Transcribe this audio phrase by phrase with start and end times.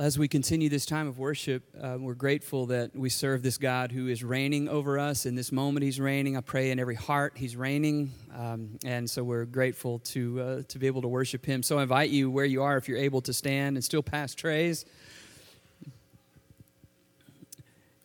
[0.00, 3.92] As we continue this time of worship, uh, we're grateful that we serve this God
[3.92, 5.26] who is reigning over us.
[5.26, 6.38] In this moment, He's reigning.
[6.38, 8.10] I pray in every heart He's reigning.
[8.34, 11.62] Um, and so we're grateful to, uh, to be able to worship Him.
[11.62, 14.34] So I invite you, where you are, if you're able to stand and still pass
[14.34, 14.86] trays,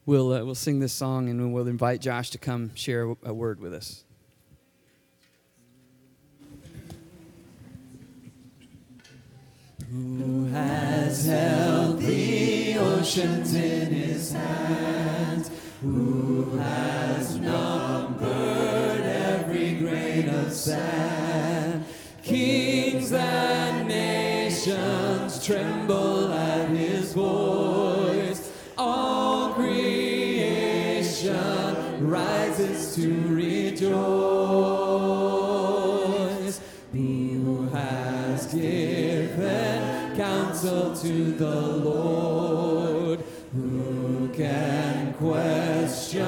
[0.05, 3.61] we'll, uh, we'll sing this song and we'll invite Josh to come share a word
[3.61, 4.04] with us.
[9.95, 15.49] Who has held the oceans in his hands?
[15.81, 21.85] Who has numbered every grain of sand?
[22.23, 27.54] Kings and nations tremble at his voice.
[40.65, 43.23] To the Lord?
[43.53, 46.25] Who can question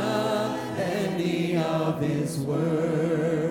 [0.77, 3.46] any of his words?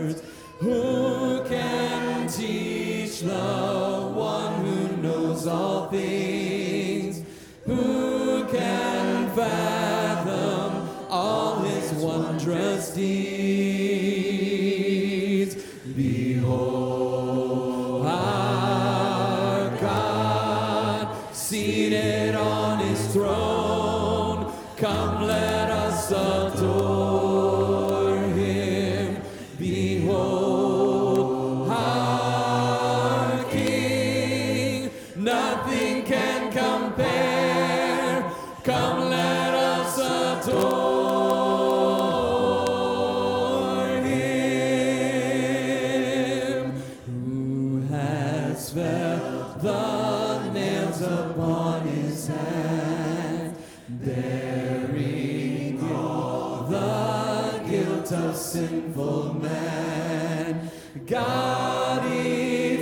[56.69, 60.71] The guilt of sinful man?
[61.07, 62.03] God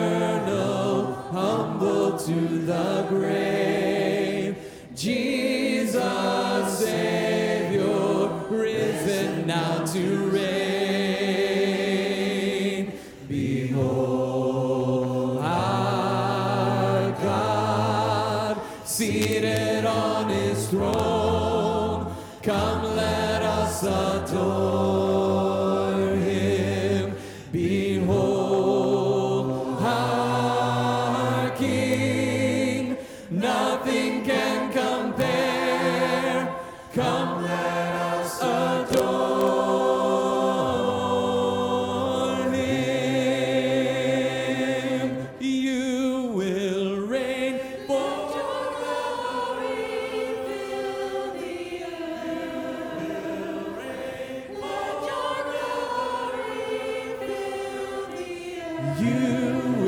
[1.33, 2.35] humble to
[2.67, 4.57] the grave.
[4.95, 10.74] Jesus, Savior, risen now to reign.
[58.93, 59.84] You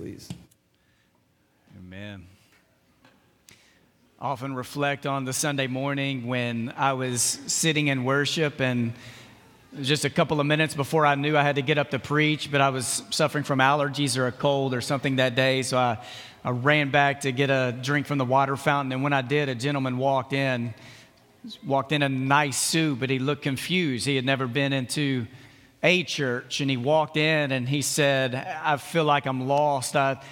[0.00, 0.30] please.
[1.78, 2.24] Amen.
[4.18, 8.94] Often reflect on the Sunday morning when I was sitting in worship and
[9.82, 12.50] just a couple of minutes before I knew I had to get up to preach,
[12.50, 15.62] but I was suffering from allergies or a cold or something that day.
[15.62, 15.98] So I,
[16.42, 18.92] I ran back to get a drink from the water fountain.
[18.92, 20.72] And when I did, a gentleman walked in,
[21.62, 24.06] walked in a nice suit, but he looked confused.
[24.06, 25.26] He had never been into
[25.82, 29.96] a church, and he walked in and he said, I feel like I'm lost.
[29.96, 30.22] I,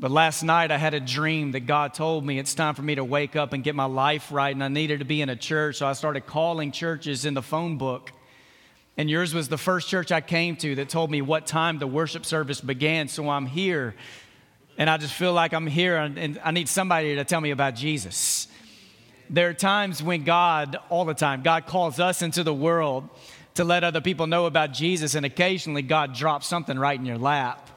[0.00, 2.94] but last night I had a dream that God told me it's time for me
[2.94, 5.36] to wake up and get my life right, and I needed to be in a
[5.36, 5.76] church.
[5.76, 8.12] So I started calling churches in the phone book.
[8.96, 11.86] And yours was the first church I came to that told me what time the
[11.86, 13.08] worship service began.
[13.08, 13.94] So I'm here,
[14.76, 17.74] and I just feel like I'm here, and I need somebody to tell me about
[17.74, 18.48] Jesus.
[19.30, 23.08] There are times when God, all the time, God calls us into the world
[23.54, 27.18] to let other people know about Jesus, and occasionally God drops something right in your
[27.18, 27.68] lap.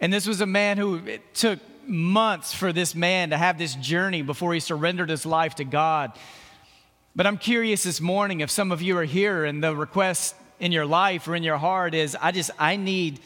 [0.00, 3.74] And this was a man who it took months for this man to have this
[3.74, 6.12] journey before he surrendered his life to God.
[7.14, 10.72] But I'm curious this morning if some of you are here and the request in
[10.72, 13.20] your life or in your heart is I just I need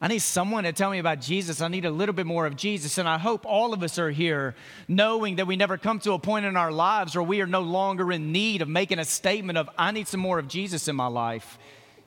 [0.00, 1.62] I need someone to tell me about Jesus.
[1.62, 2.98] I need a little bit more of Jesus.
[2.98, 4.54] And I hope all of us are here
[4.88, 7.62] knowing that we never come to a point in our lives where we are no
[7.62, 10.96] longer in need of making a statement of, I need some more of Jesus in
[10.96, 11.58] my life.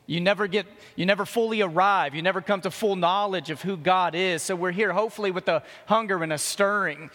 [0.05, 2.13] You never get, you never fully arrive.
[2.13, 4.43] You never come to full knowledge of who God is.
[4.43, 7.09] So we're here hopefully with a hunger and a stirring.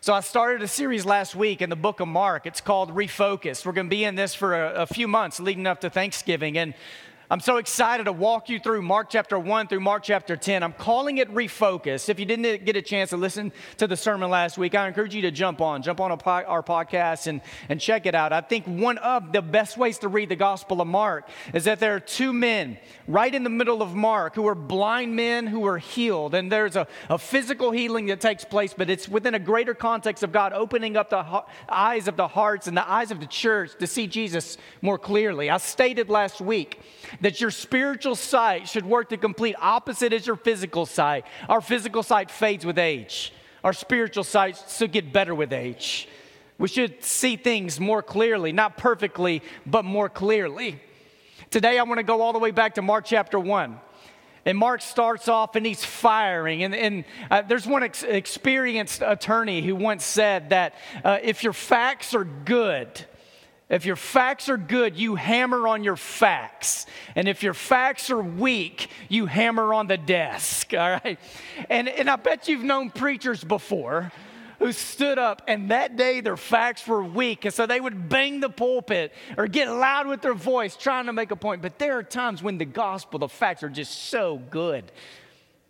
[0.00, 2.46] So I started a series last week in the book of Mark.
[2.46, 3.66] It's called Refocus.
[3.66, 6.56] We're going to be in this for a, a few months leading up to Thanksgiving.
[6.56, 6.74] And
[7.30, 10.62] I'm so excited to walk you through Mark chapter 1 through Mark chapter 10.
[10.62, 12.08] I'm calling it Refocus.
[12.08, 15.14] If you didn't get a chance to listen to the sermon last week, I encourage
[15.14, 18.32] you to jump on, jump on our podcast and, and check it out.
[18.32, 21.80] I think one of the best ways to read the Gospel of Mark is that
[21.80, 25.66] there are two men right in the middle of Mark who are blind men who
[25.66, 26.34] are healed.
[26.34, 30.22] And there's a, a physical healing that takes place, but it's within a greater context
[30.22, 33.72] of God opening up the eyes of the hearts and the eyes of the church
[33.80, 35.50] to see Jesus more clearly.
[35.50, 36.80] I stated last week
[37.20, 41.24] that your spiritual sight should work the complete opposite as your physical sight.
[41.48, 43.32] Our physical sight fades with age,
[43.64, 46.08] our spiritual sight should get better with age.
[46.58, 50.80] We should see things more clearly, not perfectly, but more clearly.
[51.50, 53.80] Today, I want to go all the way back to Mark chapter 1.
[54.44, 56.64] And Mark starts off and he's firing.
[56.64, 60.74] And, and uh, there's one ex- experienced attorney who once said that
[61.04, 63.04] uh, if your facts are good,
[63.68, 66.86] if your facts are good, you hammer on your facts.
[67.14, 71.18] And if your facts are weak, you hammer on the desk, all right?
[71.68, 74.10] And, and I bet you've known preachers before
[74.58, 77.44] who stood up and that day their facts were weak.
[77.44, 81.12] And so they would bang the pulpit or get loud with their voice trying to
[81.12, 81.62] make a point.
[81.62, 84.90] But there are times when the gospel, the facts are just so good.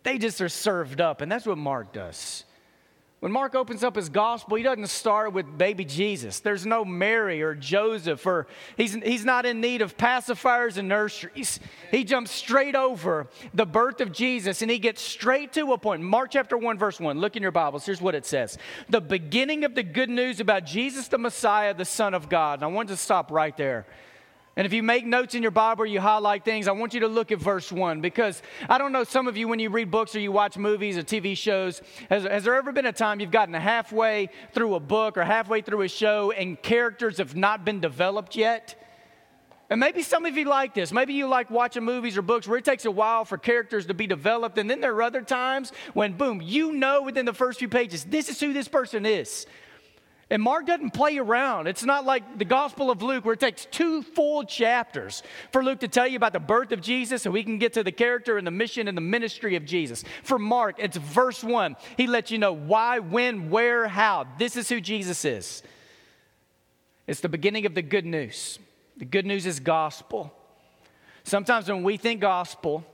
[0.03, 1.21] They just are served up.
[1.21, 2.45] And that's what Mark does.
[3.19, 6.39] When Mark opens up his gospel, he doesn't start with baby Jesus.
[6.39, 11.59] There's no Mary or Joseph, or he's, he's not in need of pacifiers and nurseries.
[11.91, 16.01] He jumps straight over the birth of Jesus and he gets straight to a point.
[16.01, 17.19] Mark chapter 1, verse 1.
[17.19, 17.85] Look in your Bibles.
[17.85, 18.57] Here's what it says
[18.87, 22.59] The beginning of the good news about Jesus the Messiah, the Son of God.
[22.59, 23.85] And I want to stop right there.
[24.59, 26.99] And if you make notes in your Bible or you highlight things, I want you
[26.99, 29.89] to look at verse 1 because I don't know, some of you, when you read
[29.89, 33.21] books or you watch movies or TV shows, has, has there ever been a time
[33.21, 37.63] you've gotten halfway through a book or halfway through a show and characters have not
[37.63, 38.75] been developed yet?
[39.69, 40.91] And maybe some of you like this.
[40.91, 43.93] Maybe you like watching movies or books where it takes a while for characters to
[43.93, 44.57] be developed.
[44.57, 48.03] And then there are other times when, boom, you know within the first few pages,
[48.03, 49.45] this is who this person is.
[50.31, 51.67] And Mark doesn't play around.
[51.67, 55.79] It's not like the Gospel of Luke where it takes two full chapters for Luke
[55.79, 58.37] to tell you about the birth of Jesus so we can get to the character
[58.37, 60.03] and the mission and the ministry of Jesus.
[60.21, 61.77] For Mark, it's verse one.
[61.97, 64.27] He lets you know why, when, where, how.
[64.37, 65.63] This is who Jesus is.
[67.07, 68.59] It's the beginning of the good news.
[68.97, 70.31] The good news is gospel.
[71.23, 72.85] Sometimes when we think gospel,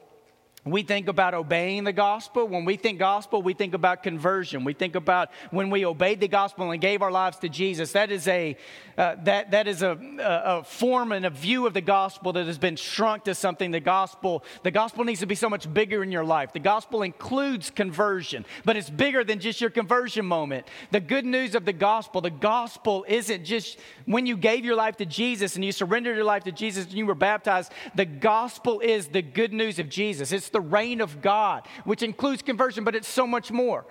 [0.66, 2.48] we think about obeying the gospel.
[2.48, 4.64] When we think gospel, we think about conversion.
[4.64, 7.92] We think about when we obeyed the gospel and gave our lives to Jesus.
[7.92, 8.58] That is a
[8.98, 12.48] uh, that that is a, a, a, form and a view of the gospel that
[12.48, 13.70] has been shrunk to something.
[13.70, 16.52] The gospel the gospel needs to be so much bigger in your life.
[16.52, 20.66] The gospel includes conversion, but it's bigger than just your conversion moment.
[20.90, 22.22] The good news of the gospel.
[22.22, 26.26] The gospel isn't just when you gave your life to Jesus and you surrendered your
[26.26, 27.72] life to Jesus and you were baptized.
[27.94, 30.32] The gospel is the good news of Jesus.
[30.32, 33.84] It's the reign of God, which includes conversion, but it's so much more.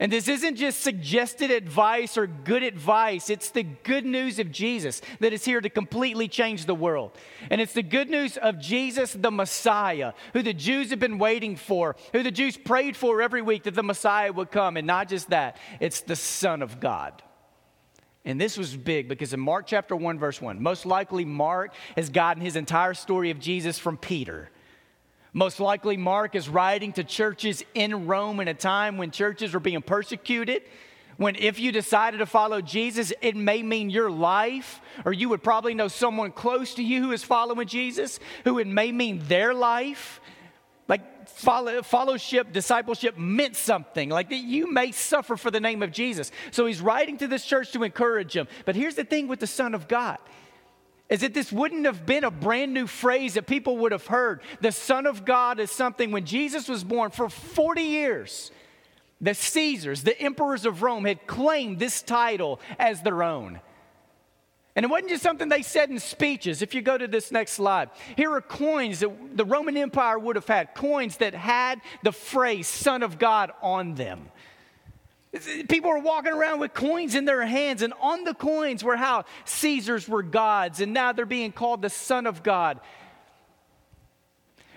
[0.00, 3.30] And this isn't just suggested advice or good advice.
[3.30, 7.12] It's the good news of Jesus that is here to completely change the world.
[7.48, 11.54] And it's the good news of Jesus, the Messiah, who the Jews have been waiting
[11.54, 14.76] for, who the Jews prayed for every week that the Messiah would come.
[14.76, 17.22] And not just that, it's the Son of God.
[18.24, 22.10] And this was big because in Mark chapter 1, verse 1, most likely Mark has
[22.10, 24.50] gotten his entire story of Jesus from Peter.
[25.32, 29.60] Most likely, Mark is writing to churches in Rome in a time when churches were
[29.60, 30.62] being persecuted,
[31.18, 35.42] When if you decided to follow Jesus, it may mean your life, or you would
[35.42, 39.52] probably know someone close to you who is following Jesus, who it may mean their
[39.52, 40.20] life.
[40.86, 44.08] Like follow, fellowship, discipleship meant something.
[44.10, 46.30] Like that you may suffer for the name of Jesus.
[46.52, 48.46] So he's writing to this church to encourage them.
[48.64, 50.18] But here's the thing with the Son of God
[51.08, 54.40] is that this wouldn't have been a brand new phrase that people would have heard.
[54.60, 58.50] The Son of God is something when Jesus was born for 40 years,
[59.20, 63.60] the Caesars, the emperors of Rome, had claimed this title as their own.
[64.76, 66.62] And it wasn't just something they said in speeches.
[66.62, 70.36] If you go to this next slide, here are coins that the Roman Empire would
[70.36, 74.28] have had, coins that had the phrase Son of God on them.
[75.68, 79.24] People were walking around with coins in their hands, and on the coins were how
[79.44, 82.80] Caesars were gods, and now they're being called the Son of God.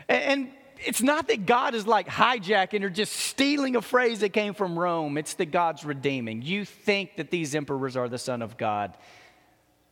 [0.09, 0.49] And
[0.83, 4.77] it's not that God is like hijacking or just stealing a phrase that came from
[4.77, 6.41] Rome, it's that God's redeeming.
[6.41, 8.97] You think that these emperors are the Son of God,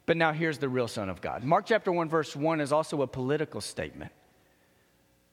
[0.06, 1.44] but now here's the real Son of God.
[1.46, 4.12] Mark chapter 1, verse 1 is also a political statement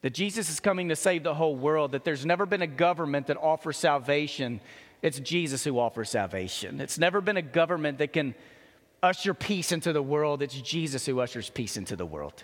[0.02, 3.26] that Jesus is coming to save the whole world, that there's never been a government
[3.26, 4.60] that offers salvation
[5.06, 6.80] it's Jesus who offers salvation.
[6.80, 8.34] It's never been a government that can
[9.00, 10.42] usher peace into the world.
[10.42, 12.42] It's Jesus who ushers peace into the world.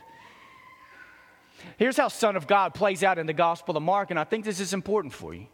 [1.77, 4.45] Here's how Son of God plays out in the Gospel of Mark, and I think
[4.45, 5.49] this is important for you.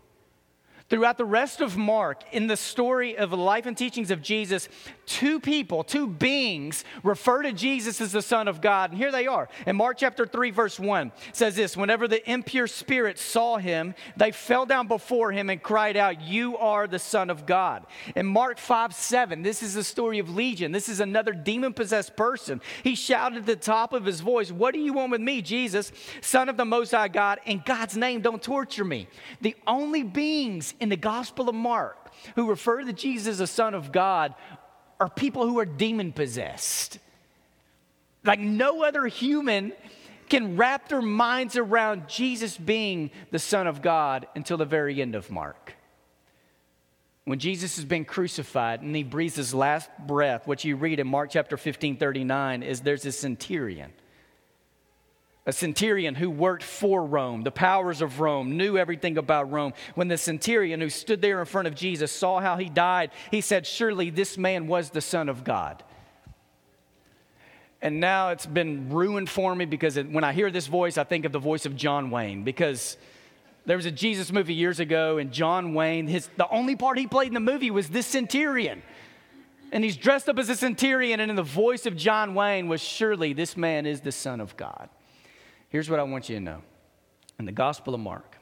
[0.88, 4.70] Throughout the rest of Mark, in the story of the life and teachings of Jesus,
[5.04, 8.90] two people, two beings refer to Jesus as the Son of God.
[8.90, 9.50] And here they are.
[9.66, 14.32] In Mark chapter 3, verse 1 says this Whenever the impure spirits saw him, they
[14.32, 17.84] fell down before him and cried out, You are the Son of God.
[18.16, 20.72] In Mark 5, 7, this is the story of Legion.
[20.72, 22.62] This is another demon possessed person.
[22.82, 25.92] He shouted at the top of his voice, What do you want with me, Jesus,
[26.22, 27.40] Son of the Most High God?
[27.44, 29.06] In God's name, don't torture me.
[29.42, 33.74] The only beings in the Gospel of Mark who refer to Jesus as the Son
[33.74, 34.34] of God
[35.00, 36.98] are people who are demon possessed.
[38.24, 39.72] Like no other human
[40.28, 45.14] can wrap their minds around Jesus being the Son of God until the very end
[45.14, 45.74] of Mark.
[47.24, 51.06] When Jesus has been crucified and he breathes his last breath, what you read in
[51.06, 53.92] Mark chapter 15 39 is there's a centurion
[55.48, 59.72] a centurion who worked for Rome, the powers of Rome, knew everything about Rome.
[59.94, 63.40] When the centurion who stood there in front of Jesus saw how he died, he
[63.40, 65.82] said, Surely this man was the Son of God.
[67.80, 71.24] And now it's been ruined for me because when I hear this voice, I think
[71.24, 72.98] of the voice of John Wayne because
[73.64, 77.06] there was a Jesus movie years ago, and John Wayne, his, the only part he
[77.06, 78.82] played in the movie was this centurion.
[79.72, 82.82] And he's dressed up as a centurion, and in the voice of John Wayne was,
[82.82, 84.90] Surely this man is the Son of God.
[85.68, 86.62] Here's what I want you to know
[87.38, 88.36] in the Gospel of Mark,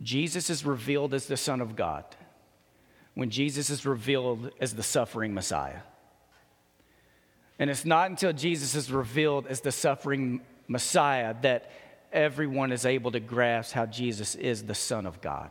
[0.00, 2.04] Jesus is revealed as the Son of God
[3.14, 5.80] when Jesus is revealed as the suffering Messiah.
[7.58, 11.70] And it's not until Jesus is revealed as the suffering Messiah that
[12.12, 15.50] everyone is able to grasp how Jesus is the Son of God.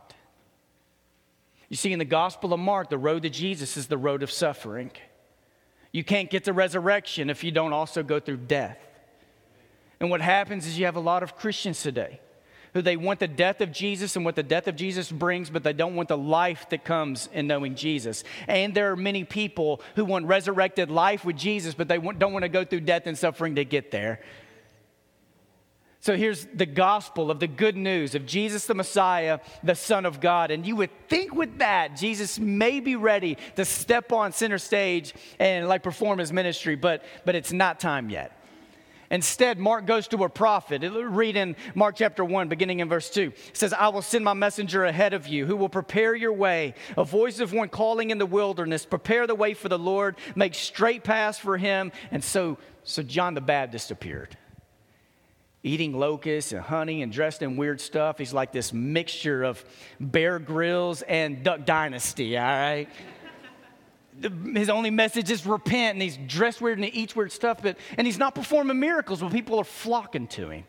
[1.68, 4.30] You see, in the Gospel of Mark, the road to Jesus is the road of
[4.30, 4.90] suffering.
[5.90, 8.78] You can't get to resurrection if you don't also go through death.
[10.02, 12.18] And what happens is you have a lot of Christians today
[12.74, 15.62] who they want the death of Jesus and what the death of Jesus brings, but
[15.62, 18.24] they don't want the life that comes in knowing Jesus.
[18.48, 22.42] And there are many people who want resurrected life with Jesus, but they don't want
[22.42, 24.20] to go through death and suffering to get there.
[26.00, 30.18] So here's the gospel of the good news of Jesus the Messiah, the Son of
[30.20, 30.50] God.
[30.50, 35.14] And you would think with that, Jesus may be ready to step on center stage
[35.38, 38.36] and like perform his ministry, but, but it's not time yet.
[39.12, 40.82] Instead, Mark goes to a prophet.
[40.82, 43.32] Read in Mark chapter 1, beginning in verse 2.
[43.48, 46.72] It says, I will send my messenger ahead of you who will prepare your way,
[46.96, 50.54] a voice of one calling in the wilderness, prepare the way for the Lord, make
[50.54, 51.92] straight paths for him.
[52.10, 54.36] And so, so John the Baptist appeared
[55.64, 58.18] eating locusts and honey and dressed in weird stuff.
[58.18, 59.64] He's like this mixture of
[60.00, 62.88] Bear Grylls and Duck Dynasty, all right?
[64.20, 67.76] His only message is repent, and he's dressed weird and he eats weird stuff, but,
[67.96, 70.64] and he's not performing miracles, but people are flocking to him.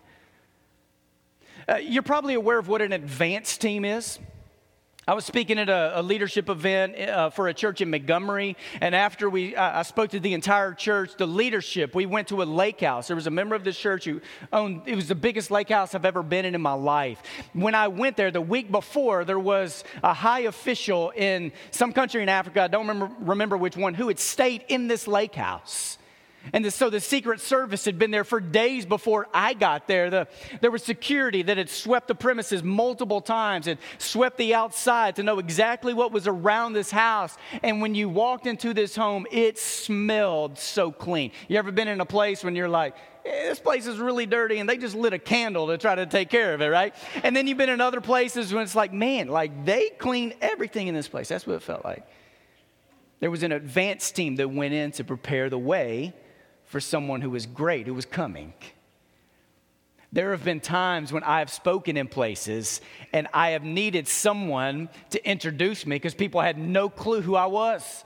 [1.67, 4.19] Uh, you're probably aware of what an advance team is.
[5.05, 8.95] I was speaking at a, a leadership event uh, for a church in Montgomery, and
[8.95, 12.45] after we, uh, I spoke to the entire church, the leadership, we went to a
[12.45, 13.07] lake house.
[13.07, 14.21] There was a member of this church who
[14.53, 17.21] owned, it was the biggest lake house I've ever been in in my life.
[17.51, 22.23] When I went there, the week before, there was a high official in some country
[22.23, 25.97] in Africa, I don't remember, remember which one, who had stayed in this lake house.
[26.51, 30.09] And so the Secret Service had been there for days before I got there.
[30.09, 30.27] The,
[30.59, 35.23] there was security that had swept the premises multiple times and swept the outside to
[35.23, 37.37] know exactly what was around this house.
[37.61, 41.31] And when you walked into this home, it smelled so clean.
[41.47, 42.95] You ever been in a place when you're like,
[43.25, 46.05] eh, this place is really dirty and they just lit a candle to try to
[46.05, 46.93] take care of it, right?
[47.23, 50.87] And then you've been in other places when it's like, man, like they clean everything
[50.87, 51.29] in this place.
[51.29, 52.05] That's what it felt like.
[53.21, 56.13] There was an advance team that went in to prepare the way
[56.73, 58.51] for someone who was great, who was coming.
[60.11, 62.81] There have been times when I have spoken in places
[63.13, 67.45] and I have needed someone to introduce me because people had no clue who I
[67.45, 68.03] was.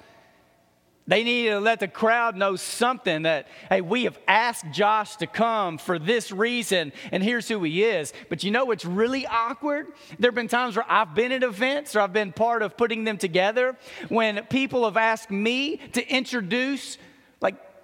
[1.08, 5.28] They needed to let the crowd know something that, hey, we have asked Josh to
[5.28, 8.12] come for this reason, and here's who he is.
[8.28, 9.88] But you know what's really awkward?
[10.20, 13.06] There have been times where I've been at events or I've been part of putting
[13.06, 13.78] them together
[14.10, 16.98] when people have asked me to introduce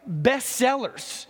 [0.10, 1.26] bestsellers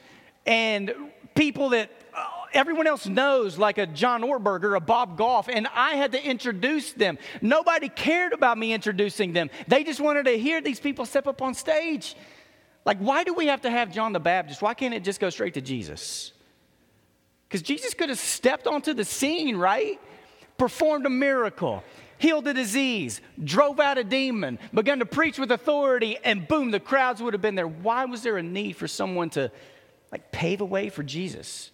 [0.45, 0.93] and
[1.35, 5.67] people that uh, everyone else knows, like a John Ortberg or a Bob Goff, and
[5.73, 7.17] I had to introduce them.
[7.41, 9.49] Nobody cared about me introducing them.
[9.67, 12.15] They just wanted to hear these people step up on stage.
[12.85, 14.61] Like, why do we have to have John the Baptist?
[14.61, 16.33] Why can't it just go straight to Jesus?
[17.47, 19.99] Because Jesus could have stepped onto the scene, right?
[20.57, 21.83] Performed a miracle,
[22.23, 26.79] healed a disease, drove out a demon, begun to preach with authority, and boom, the
[26.79, 27.67] crowds would have been there.
[27.67, 29.51] Why was there a need for someone to
[30.09, 31.69] like pave a way for Jesus?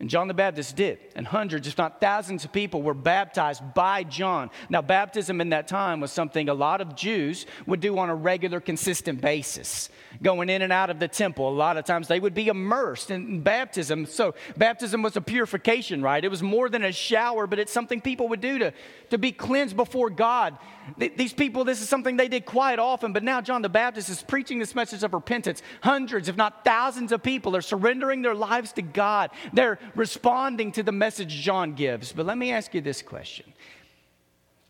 [0.00, 0.98] And John the Baptist did.
[1.14, 4.50] And hundreds, if not thousands of people were baptized by John.
[4.68, 8.14] Now, baptism in that time was something a lot of Jews would do on a
[8.14, 9.88] regular, consistent basis.
[10.20, 13.12] Going in and out of the temple, a lot of times they would be immersed
[13.12, 14.06] in baptism.
[14.06, 16.24] So, baptism was a purification, right?
[16.24, 18.72] It was more than a shower, but it's something people would do to,
[19.10, 20.58] to be cleansed before God.
[20.98, 24.22] These people, this is something they did quite often, but now John the Baptist is
[24.22, 25.62] preaching this message of repentance.
[25.82, 29.30] Hundreds, if not thousands of people are surrendering their lives to God.
[29.52, 32.12] They're responding to the message John gives.
[32.12, 33.52] But let me ask you this question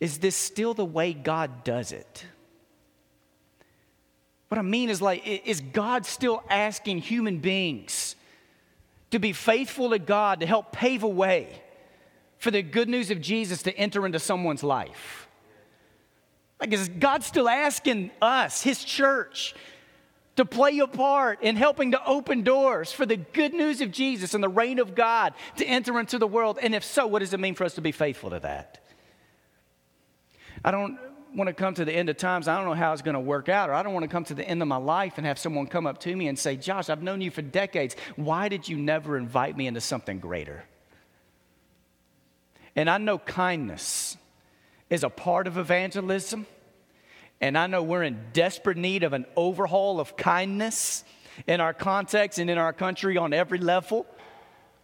[0.01, 2.27] Is this still the way God does it?
[4.49, 8.15] What I mean is like, is God still asking human beings
[9.11, 11.61] to be faithful to God to help pave a way
[12.39, 15.29] for the good news of Jesus to enter into someone's life?
[16.61, 19.55] Like, is God still asking us, His church,
[20.37, 24.35] to play a part in helping to open doors for the good news of Jesus
[24.35, 26.59] and the reign of God to enter into the world?
[26.61, 28.85] And if so, what does it mean for us to be faithful to that?
[30.65, 30.99] I don't
[31.35, 32.49] want to come to the end of times.
[32.49, 34.25] I don't know how it's going to work out, or I don't want to come
[34.25, 36.57] to the end of my life and have someone come up to me and say,
[36.57, 37.97] Josh, I've known you for decades.
[38.17, 40.65] Why did you never invite me into something greater?
[42.77, 44.17] And I know kindness
[44.91, 46.47] is a part of evangelism.
[47.45, 51.05] And I know we're in desperate need of an overhaul of kindness
[51.47, 54.07] in our context and in our country on every level.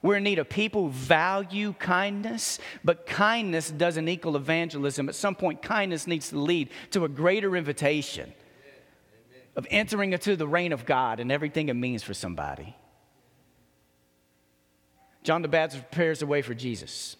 [0.03, 5.09] We're in need of people who value kindness, but kindness doesn't equal evangelism.
[5.09, 8.31] At some point, kindness needs to lead to a greater invitation
[9.57, 12.77] of entering into the reign of God and everything it means for somebody.
[15.23, 17.16] John the Baptist prepares the way for Jesus.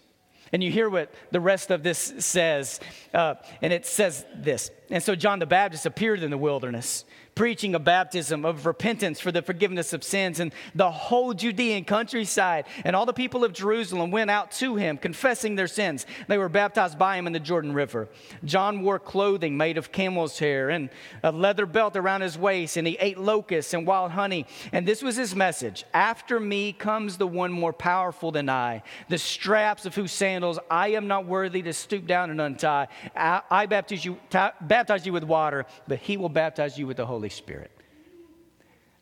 [0.53, 2.79] And you hear what the rest of this says,
[3.13, 4.69] uh, and it says this.
[4.89, 7.05] And so John the Baptist appeared in the wilderness
[7.41, 10.39] preaching a baptism of repentance for the forgiveness of sins.
[10.39, 14.95] And the whole Judean countryside and all the people of Jerusalem went out to him,
[14.95, 16.05] confessing their sins.
[16.27, 18.09] They were baptized by him in the Jordan River.
[18.45, 20.91] John wore clothing made of camel's hair and
[21.23, 24.45] a leather belt around his waist, and he ate locusts and wild honey.
[24.71, 29.17] And this was his message After me comes the one more powerful than I, the
[29.17, 32.87] straps of whose sandals I am not worthy to stoop down and untie.
[33.15, 34.19] I, I baptize, you,
[34.61, 37.71] baptize you with water, but he will baptize you with the Holy Spirit.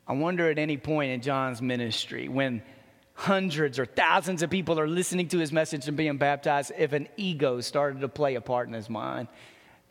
[0.07, 2.63] I wonder at any point in John's ministry when
[3.13, 7.07] hundreds or thousands of people are listening to his message and being baptized if an
[7.17, 9.27] ego started to play a part in his mind.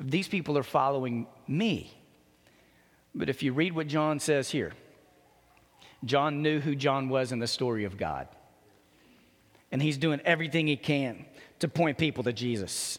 [0.01, 1.95] These people are following me.
[3.15, 4.73] But if you read what John says here,
[6.05, 8.29] John knew who John was in the story of God.
[9.71, 11.27] And he's doing everything he can
[11.59, 12.99] to point people to Jesus.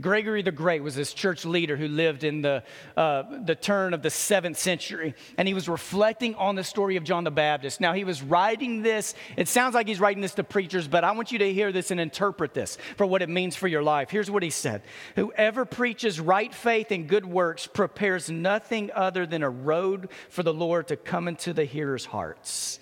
[0.00, 2.62] Gregory the Great was this church leader who lived in the,
[2.96, 7.04] uh, the turn of the seventh century, and he was reflecting on the story of
[7.04, 7.80] John the Baptist.
[7.80, 11.12] Now, he was writing this, it sounds like he's writing this to preachers, but I
[11.12, 14.10] want you to hear this and interpret this for what it means for your life.
[14.10, 14.82] Here's what he said
[15.16, 20.54] Whoever preaches right faith and good works prepares nothing other than a road for the
[20.54, 22.78] Lord to come into the hearers' hearts,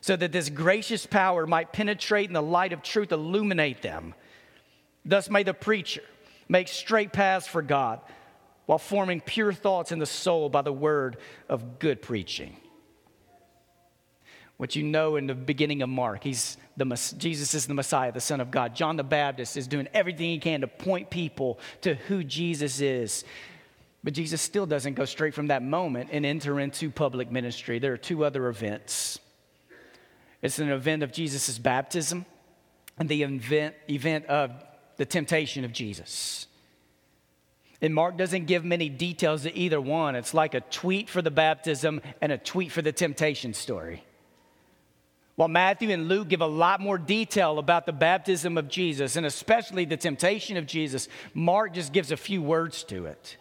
[0.00, 4.14] so that this gracious power might penetrate and the light of truth illuminate them.
[5.04, 6.02] Thus, may the preacher
[6.48, 8.00] make straight paths for God
[8.66, 12.56] while forming pure thoughts in the soul by the word of good preaching.
[14.56, 16.22] what you know in the beginning of Mark.
[16.22, 16.84] He's the,
[17.18, 18.74] Jesus is the Messiah, the Son of God.
[18.74, 23.24] John the Baptist is doing everything he can to point people to who Jesus is.
[24.02, 27.78] But Jesus still doesn't go straight from that moment and enter into public ministry.
[27.78, 29.18] There are two other events.
[30.42, 32.26] It's an event of Jesus' baptism
[32.98, 34.52] and the event, event of
[34.96, 36.46] the temptation of Jesus.
[37.80, 40.16] And Mark doesn't give many details to either one.
[40.16, 44.04] It's like a tweet for the baptism and a tweet for the temptation story.
[45.36, 49.26] While Matthew and Luke give a lot more detail about the baptism of Jesus and
[49.26, 53.36] especially the temptation of Jesus, Mark just gives a few words to it.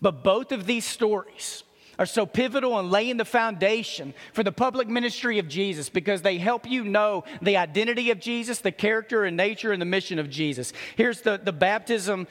[0.00, 1.63] But both of these stories
[1.98, 6.38] are so pivotal in laying the foundation for the public ministry of Jesus because they
[6.38, 10.30] help you know the identity of Jesus, the character and nature and the mission of
[10.30, 10.72] Jesus.
[10.96, 12.26] Here's the, the baptism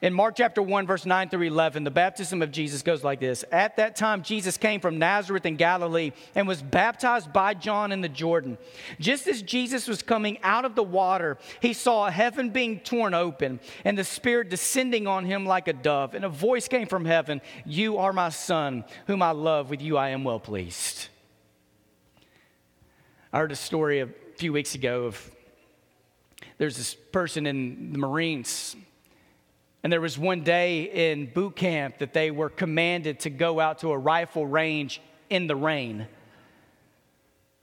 [0.00, 3.44] in Mark chapter 1, verse 9 through 11, the baptism of Jesus goes like this
[3.50, 8.00] At that time, Jesus came from Nazareth in Galilee and was baptized by John in
[8.00, 8.58] the Jordan.
[9.00, 13.58] Just as Jesus was coming out of the water, he saw heaven being torn open
[13.84, 16.14] and the Spirit descending on him like a dove.
[16.14, 19.68] And a voice came from heaven You are my Son, whom I love.
[19.68, 21.08] With you I am well pleased.
[23.32, 25.30] I heard a story a few weeks ago of
[26.56, 28.76] there's this person in the Marines
[29.82, 33.78] and there was one day in boot camp that they were commanded to go out
[33.80, 36.06] to a rifle range in the rain.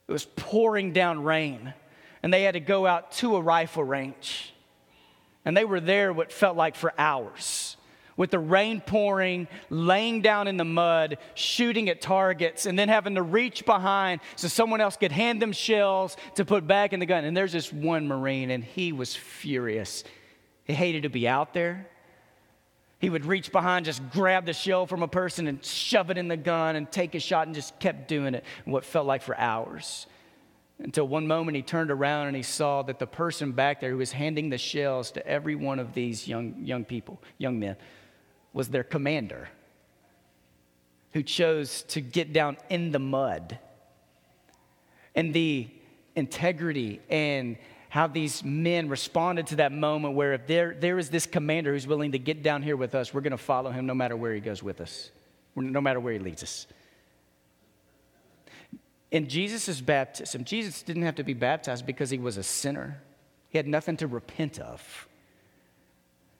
[0.07, 1.73] It was pouring down rain,
[2.23, 4.53] and they had to go out to a rifle range.
[5.43, 7.77] And they were there what felt like for hours
[8.17, 13.15] with the rain pouring, laying down in the mud, shooting at targets, and then having
[13.15, 17.05] to reach behind so someone else could hand them shells to put back in the
[17.05, 17.25] gun.
[17.25, 20.03] And there's this one Marine, and he was furious.
[20.63, 21.87] He hated to be out there.
[22.99, 26.27] He would reach behind, just grab the shell from a person and shove it in
[26.27, 29.37] the gun and take a shot and just kept doing it what felt like for
[29.37, 30.07] hours.
[30.79, 33.97] Until one moment he turned around and he saw that the person back there who
[33.97, 37.77] was handing the shells to every one of these young, young people, young men,
[38.53, 39.49] was their commander
[41.13, 43.57] who chose to get down in the mud.
[45.15, 45.69] And the
[46.15, 47.57] integrity and
[47.95, 51.87] how these men responded to that moment where if there, there is this commander who's
[51.87, 54.33] willing to get down here with us, we're going to follow him no matter where
[54.33, 55.11] he goes with us,
[55.55, 56.67] no matter where he leads us.
[59.11, 63.01] In Jesus' baptism, Jesus didn't have to be baptized because he was a sinner.
[63.47, 65.07] He had nothing to repent of.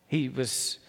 [0.07, 0.79] He was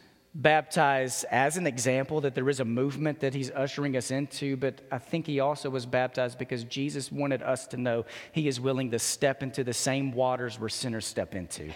[0.42, 4.83] baptized as an example that there is a movement that he's ushering us into, but
[4.92, 8.90] I think he also was baptized because Jesus wanted us to know he is willing
[8.90, 11.72] to step into the same waters where sinners step into.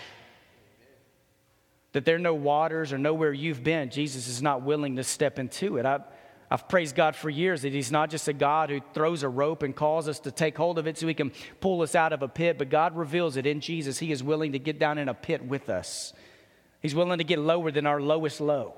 [1.93, 5.39] That there are no waters or nowhere you've been, Jesus is not willing to step
[5.39, 5.87] into it.
[5.87, 6.01] I,
[6.51, 9.63] I've praised God for years that He's not just a God who throws a rope
[9.63, 12.23] and calls us to take hold of it so He can pull us out of
[12.23, 13.99] a pit, but God reveals it in Jesus.
[13.99, 16.13] He is willing to get down in a pit with us.
[16.81, 18.75] He's willing to get lower than our lowest low.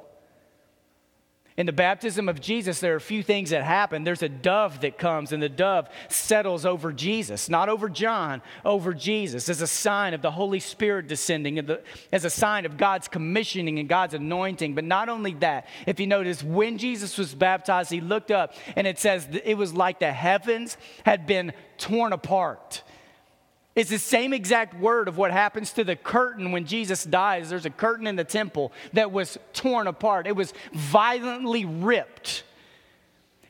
[1.55, 4.05] In the baptism of Jesus, there are a few things that happen.
[4.05, 8.95] There's a dove that comes, and the dove settles over Jesus, not over John, over
[8.95, 11.61] Jesus, as a sign of the Holy Spirit descending,
[12.11, 14.75] as a sign of God's commissioning and God's anointing.
[14.75, 18.87] But not only that, if you notice, when Jesus was baptized, he looked up, and
[18.87, 22.83] it says it was like the heavens had been torn apart.
[23.75, 27.49] It's the same exact word of what happens to the curtain when Jesus dies.
[27.49, 32.45] There's a curtain in the temple that was torn apart, it was violently ripped.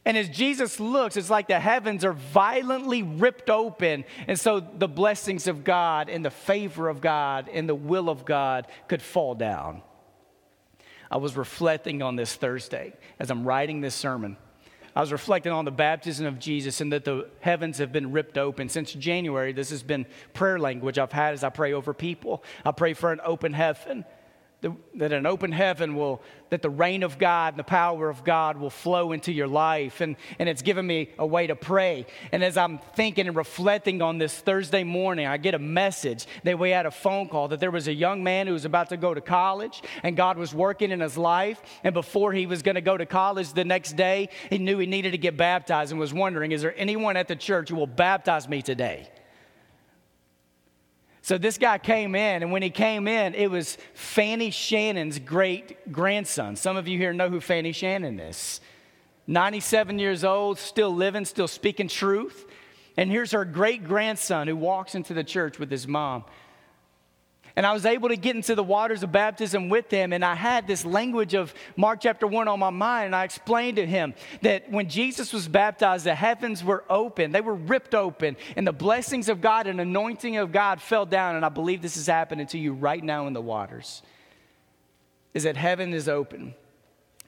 [0.05, 4.05] And as Jesus looks, it's like the heavens are violently ripped open.
[4.27, 8.25] And so the blessings of God and the favor of God and the will of
[8.25, 9.83] God could fall down.
[11.09, 14.37] I was reflecting on this Thursday as I'm writing this sermon.
[14.95, 18.37] I was reflecting on the baptism of Jesus and that the heavens have been ripped
[18.37, 18.69] open.
[18.69, 22.45] Since January, this has been prayer language I've had as I pray over people.
[22.65, 24.05] I pray for an open heaven
[24.95, 28.57] that an open heaven will, that the reign of God and the power of God
[28.57, 30.01] will flow into your life.
[30.01, 32.07] And, and it's given me a way to pray.
[32.31, 36.59] And as I'm thinking and reflecting on this Thursday morning, I get a message that
[36.59, 38.97] we had a phone call that there was a young man who was about to
[38.97, 41.61] go to college and God was working in his life.
[41.83, 44.87] And before he was going to go to college the next day, he knew he
[44.87, 47.87] needed to get baptized and was wondering, is there anyone at the church who will
[47.87, 49.09] baptize me today?
[51.23, 55.93] So this guy came in, and when he came in, it was Fanny Shannon's great
[55.93, 56.57] grandson.
[56.57, 58.61] Some of you here know who Fanny Shannon is.
[59.29, 62.45] 97 years old, still living, still speaking truth.
[62.97, 66.25] And here's her great grandson who walks into the church with his mom.
[67.55, 70.13] And I was able to get into the waters of baptism with him.
[70.13, 73.07] And I had this language of Mark chapter 1 on my mind.
[73.07, 77.41] And I explained to him that when Jesus was baptized, the heavens were open, they
[77.43, 81.37] were ripped open, and the blessings of God and anointing of God fell down.
[81.37, 84.03] And I believe this is happening to you right now in the waters.
[85.35, 86.55] Is that heaven is open.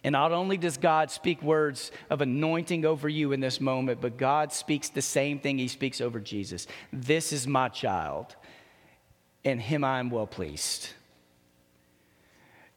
[0.03, 4.19] And not only does God speak words of anointing over you in this moment, but
[4.19, 6.67] God speaks the same thing he speaks over Jesus.
[6.93, 8.37] This is my child
[9.45, 10.89] in him I am well pleased.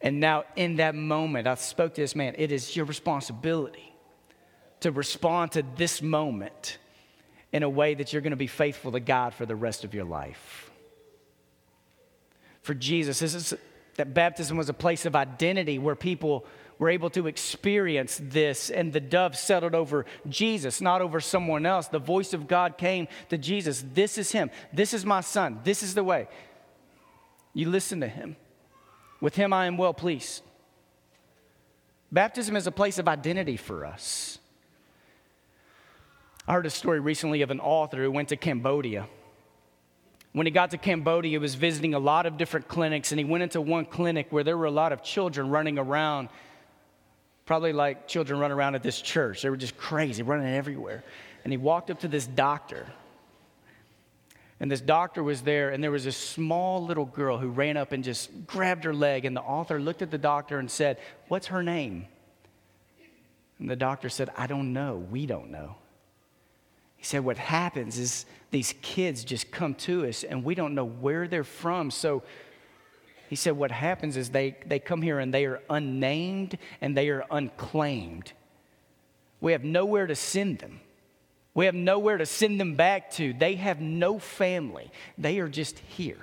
[0.02, 2.36] And now, in that moment, I spoke to this man.
[2.38, 3.94] It is your responsibility
[4.82, 6.78] to respond to this moment
[7.52, 9.94] in a way that you're going to be faithful to God for the rest of
[9.96, 10.70] your life.
[12.62, 13.54] For Jesus, this is,
[13.96, 16.46] that baptism was a place of identity where people
[16.80, 21.88] were able to experience this, and the dove settled over Jesus, not over someone else.
[21.88, 23.84] The voice of God came to Jesus.
[23.94, 24.52] This is Him.
[24.72, 25.60] This is my Son.
[25.64, 26.28] This is the way.
[27.58, 28.36] You listen to him.
[29.20, 30.44] With him, I am well pleased.
[32.12, 34.38] Baptism is a place of identity for us.
[36.48, 39.08] I heard a story recently of an author who went to Cambodia.
[40.34, 43.26] When he got to Cambodia, he was visiting a lot of different clinics, and he
[43.26, 46.30] went into one clinic where there were a lot of children running around,
[47.48, 49.42] probably like children run around at this church.
[49.42, 51.04] They were just crazy, running everywhere.
[51.44, 52.86] And he walked up to this doctor,
[54.60, 57.92] and this doctor was there, and there was a small little girl who ran up
[57.92, 59.26] and just grabbed her leg.
[59.26, 62.08] And the author looked at the doctor and said, What's her name?
[63.60, 64.98] And the doctor said, I don't know.
[64.98, 65.76] We don't know.
[66.96, 70.86] He said, What happens is these kids just come to us and we don't know
[70.86, 71.92] where they're from.
[71.92, 72.24] So
[73.30, 77.10] he said, What happens is they, they come here and they are unnamed and they
[77.10, 78.34] are unclaimed.
[79.40, 80.82] We have nowhere to send them.
[81.58, 83.34] We have nowhere to send them back to.
[83.34, 84.92] They have no family.
[85.18, 86.20] They are just here.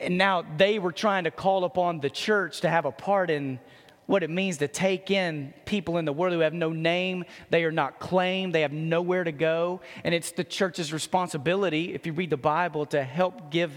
[0.00, 3.60] And now they were trying to call upon the church to have a part in
[4.06, 7.64] what it means to take in people in the world who have no name, they
[7.64, 9.82] are not claimed, they have nowhere to go.
[10.02, 13.70] And it's the church's responsibility, if you read the Bible, to help give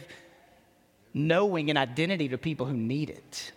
[1.13, 3.52] knowing and identity to people who need it.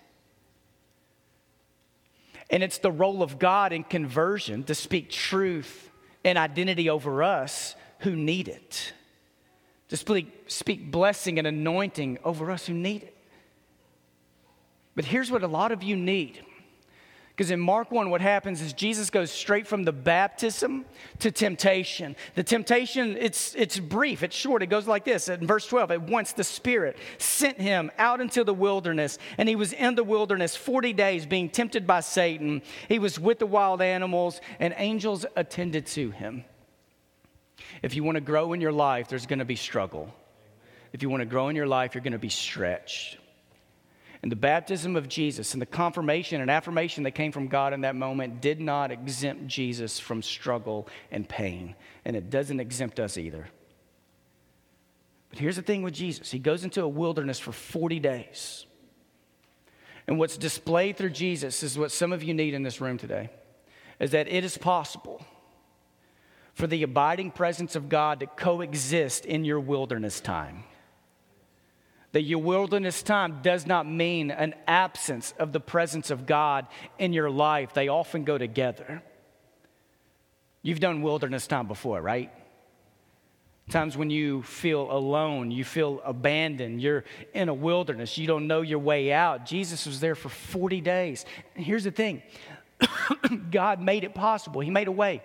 [2.51, 5.91] And it's the role of God in conversion to speak truth
[6.25, 8.93] and identity over us who need it,
[9.89, 13.17] to speak, speak blessing and anointing over us who need it.
[14.95, 16.45] But here's what a lot of you need
[17.41, 20.85] because in Mark 1, what happens is Jesus goes straight from the baptism
[21.21, 22.15] to temptation.
[22.35, 24.63] The temptation, it's, it's brief, it's short.
[24.63, 25.91] It goes like this in verse 12.
[25.91, 30.05] At once the Spirit sent him out into the wilderness, and he was in the
[30.05, 32.61] wilderness 40 days being tempted by Satan.
[32.89, 36.45] He was with the wild animals, and angels attended to him.
[37.83, 40.15] If you want to grow in your life, there's going to be struggle.
[40.93, 43.17] If you want to grow in your life, you're going to be stretched.
[44.23, 47.83] And the baptism of Jesus and the confirmation and affirmation that came from God in
[47.83, 51.75] that moment did not exempt Jesus from struggle and pain.
[52.05, 53.49] And it doesn't exempt us either.
[55.31, 58.67] But here's the thing with Jesus He goes into a wilderness for 40 days.
[60.07, 63.31] And what's displayed through Jesus is what some of you need in this room today
[64.01, 65.25] is that it is possible
[66.55, 70.65] for the abiding presence of God to coexist in your wilderness time.
[72.13, 76.67] That your wilderness time does not mean an absence of the presence of God
[76.99, 79.03] in your life, they often go together.
[80.63, 82.31] You've done wilderness time before, right?
[83.71, 88.63] Times when you feel alone, you feel abandoned, you're in a wilderness, you don't know
[88.63, 89.47] your way out.
[89.47, 91.25] Jesus was there for 40 days.
[91.55, 92.23] And here's the thing
[93.51, 95.23] God made it possible, He made a way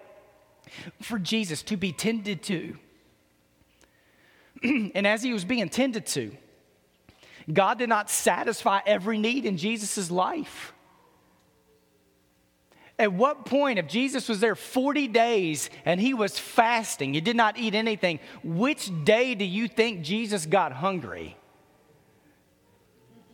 [1.01, 2.77] for Jesus to be tended to.
[4.63, 6.31] and as He was being tended to,
[7.51, 10.73] God did not satisfy every need in Jesus' life.
[12.97, 17.35] At what point, if Jesus was there 40 days and he was fasting, he did
[17.35, 21.35] not eat anything, which day do you think Jesus got hungry?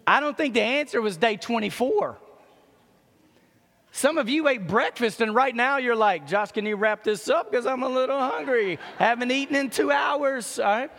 [0.06, 2.18] I don't think the answer was day 24.
[3.92, 7.30] Some of you ate breakfast, and right now you're like, Josh, can you wrap this
[7.30, 7.52] up?
[7.52, 8.80] Because I'm a little hungry.
[8.98, 10.60] Haven't eaten in two hours.
[10.60, 10.92] All right.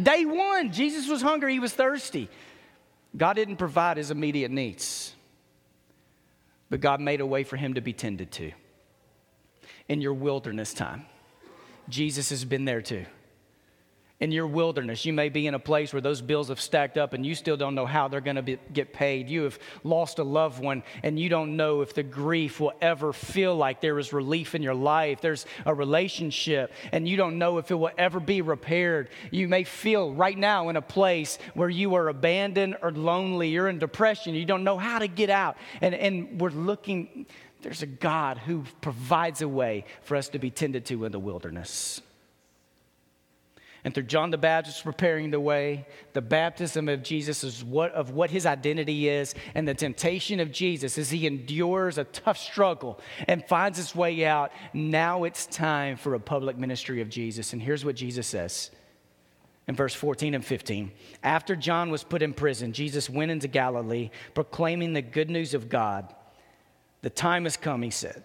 [0.00, 2.28] Day one, Jesus was hungry, he was thirsty.
[3.16, 5.14] God didn't provide his immediate needs,
[6.68, 8.52] but God made a way for him to be tended to.
[9.88, 11.06] In your wilderness time,
[11.88, 13.06] Jesus has been there too.
[14.20, 15.04] In your wilderness.
[15.04, 17.56] You may be in a place where those bills have stacked up and you still
[17.56, 19.28] don't know how they're going to get paid.
[19.28, 23.12] You have lost a loved one and you don't know if the grief will ever
[23.12, 25.20] feel like there is relief in your life.
[25.20, 29.08] There's a relationship and you don't know if it will ever be repaired.
[29.32, 33.48] You may feel right now in a place where you are abandoned or lonely.
[33.48, 34.34] You're in depression.
[34.36, 35.56] You don't know how to get out.
[35.80, 37.26] And, and we're looking,
[37.62, 41.18] there's a God who provides a way for us to be tended to in the
[41.18, 42.00] wilderness.
[43.84, 48.10] And through John the Baptist preparing the way, the baptism of Jesus is what of
[48.10, 52.98] what his identity is, and the temptation of Jesus as he endures a tough struggle
[53.28, 54.52] and finds his way out.
[54.72, 57.52] Now it's time for a public ministry of Jesus.
[57.52, 58.70] And here's what Jesus says
[59.68, 60.90] in verse 14 and 15.
[61.22, 65.68] After John was put in prison, Jesus went into Galilee, proclaiming the good news of
[65.68, 66.14] God.
[67.02, 68.22] The time has come, he said.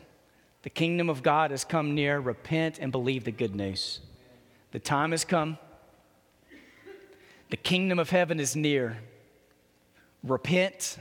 [0.61, 2.19] The kingdom of God has come near.
[2.19, 3.99] Repent and believe the good news.
[4.71, 5.57] The time has come.
[7.49, 8.97] The kingdom of heaven is near.
[10.23, 10.97] Repent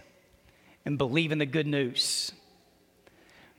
[0.85, 2.33] and believe in the good news.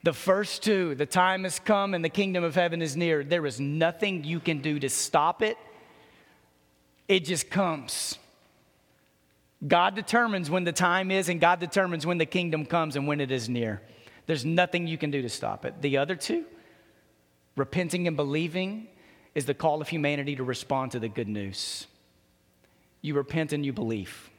[0.02, 3.24] The first two, the time has come and the kingdom of heaven is near.
[3.24, 5.58] There is nothing you can do to stop it,
[7.08, 8.17] it just comes.
[9.67, 13.19] God determines when the time is, and God determines when the kingdom comes and when
[13.19, 13.82] it is near.
[14.26, 15.82] There's nothing you can do to stop it.
[15.82, 16.45] The other two,
[17.58, 18.88] repenting and believing,
[19.36, 21.88] is the call of humanity to respond to the good news.
[23.02, 24.30] You repent and you believe.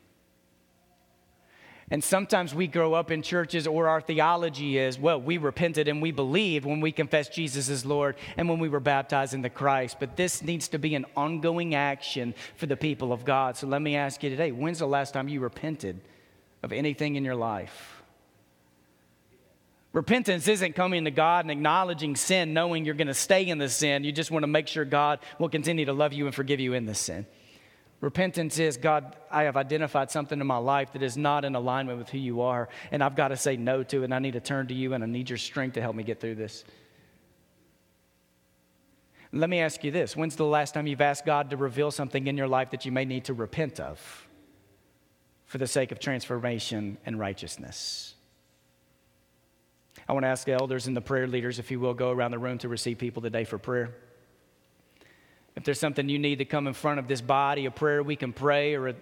[1.93, 6.01] And sometimes we grow up in churches, or our theology is, well, we repented and
[6.01, 9.97] we believed when we confessed Jesus as Lord and when we were baptized into Christ.
[9.99, 13.57] But this needs to be an ongoing action for the people of God.
[13.57, 16.01] So let me ask you today when's the last time you repented
[16.63, 18.00] of anything in your life?
[19.93, 23.69] Repentance isn't coming to God and acknowledging sin, knowing you're going to stay in the
[23.69, 24.05] sin.
[24.05, 26.75] You just want to make sure God will continue to love you and forgive you
[26.75, 27.27] in the sin.
[28.01, 31.99] Repentance is God, I have identified something in my life that is not in alignment
[31.99, 34.33] with who you are, and I've got to say no to it, and I need
[34.33, 36.65] to turn to you, and I need your strength to help me get through this.
[39.33, 42.27] Let me ask you this when's the last time you've asked God to reveal something
[42.27, 44.27] in your life that you may need to repent of
[45.45, 48.15] for the sake of transformation and righteousness?
[50.11, 52.33] I want to ask the elders and the prayer leaders, if you will, go around
[52.33, 53.95] the room to receive people today for prayer.
[55.55, 58.17] If there's something you need to come in front of this body of prayer, we
[58.17, 58.97] can pray, or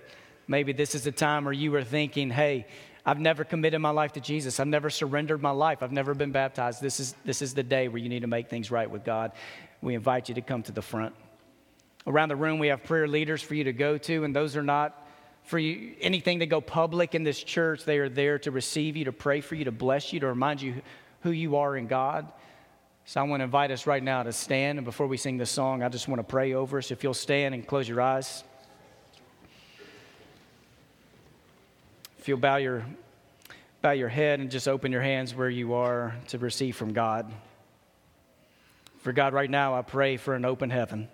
[0.48, 2.66] maybe this is a time where you are thinking, hey,
[3.06, 4.60] I've never committed my life to Jesus.
[4.60, 5.82] I've never surrendered my life.
[5.82, 6.82] I've never been baptized.
[6.82, 9.32] This is, this is the day where you need to make things right with God.
[9.80, 11.14] We invite you to come to the front.
[12.06, 14.62] Around the room, we have prayer leaders for you to go to, and those are
[14.62, 15.07] not
[15.48, 17.84] for you, anything to go public in this church.
[17.84, 20.60] They are there to receive you, to pray for you, to bless you, to remind
[20.60, 20.82] you
[21.22, 22.30] who you are in God.
[23.06, 24.78] So I want to invite us right now to stand.
[24.78, 26.90] And before we sing this song, I just want to pray over us.
[26.90, 28.44] If you'll stand and close your eyes.
[32.18, 32.84] If you'll bow your,
[33.80, 37.32] bow your head and just open your hands where you are to receive from God.
[38.98, 41.08] For God, right now, I pray for an open heaven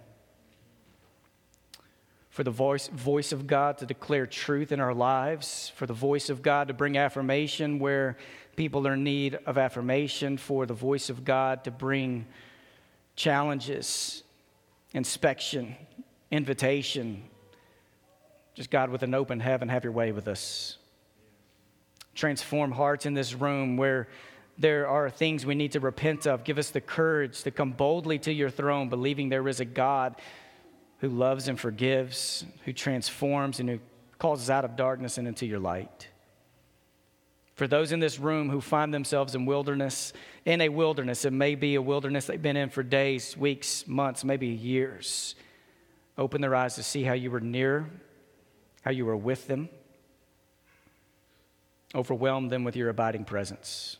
[2.34, 6.30] for the voice, voice of God to declare truth in our lives, for the voice
[6.30, 8.16] of God to bring affirmation where
[8.56, 12.26] people are in need of affirmation, for the voice of God to bring
[13.14, 14.24] challenges,
[14.94, 15.76] inspection,
[16.32, 17.22] invitation.
[18.56, 20.76] Just God, with an open heaven, have your way with us.
[22.16, 24.08] Transform hearts in this room where
[24.58, 26.42] there are things we need to repent of.
[26.42, 30.16] Give us the courage to come boldly to your throne, believing there is a God
[31.04, 33.78] who loves and forgives, who transforms, and who
[34.18, 36.08] calls us out of darkness and into your light.
[37.56, 40.14] For those in this room who find themselves in wilderness,
[40.46, 44.24] in a wilderness, it may be a wilderness they've been in for days, weeks, months,
[44.24, 45.34] maybe years.
[46.16, 47.90] Open their eyes to see how you were near,
[48.80, 49.68] how you were with them.
[51.94, 53.98] Overwhelm them with your abiding presence.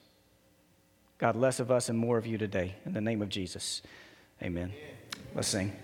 [1.18, 2.76] God, less of us and more of you today.
[2.86, 3.82] In the name of Jesus,
[4.42, 4.72] amen.
[5.34, 5.83] Let's sing.